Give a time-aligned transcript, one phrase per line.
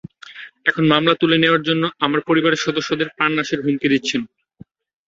[0.65, 4.21] এখন মামলা তুলে নেওয়ার জন্য আমার পরিবারের সদস্যদের প্রাণনাশের হুমকি দিচ্ছেন।